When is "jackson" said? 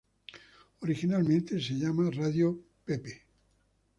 2.87-3.19